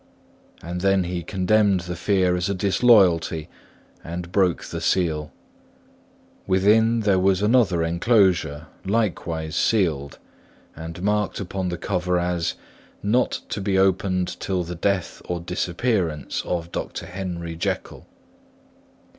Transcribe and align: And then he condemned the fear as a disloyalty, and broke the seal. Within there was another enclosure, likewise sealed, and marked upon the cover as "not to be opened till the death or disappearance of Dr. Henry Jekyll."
And 0.63 0.81
then 0.81 1.03
he 1.03 1.21
condemned 1.21 1.81
the 1.81 1.95
fear 1.95 2.35
as 2.35 2.49
a 2.49 2.55
disloyalty, 2.55 3.49
and 4.03 4.31
broke 4.31 4.63
the 4.63 4.81
seal. 4.81 5.31
Within 6.47 7.01
there 7.01 7.19
was 7.19 7.43
another 7.43 7.83
enclosure, 7.83 8.65
likewise 8.83 9.55
sealed, 9.55 10.17
and 10.75 11.03
marked 11.03 11.39
upon 11.39 11.69
the 11.69 11.77
cover 11.77 12.17
as 12.17 12.55
"not 13.03 13.41
to 13.49 13.61
be 13.61 13.77
opened 13.77 14.39
till 14.39 14.63
the 14.63 14.73
death 14.73 15.21
or 15.25 15.39
disappearance 15.39 16.41
of 16.47 16.71
Dr. 16.71 17.05
Henry 17.05 17.55
Jekyll." 17.55 18.07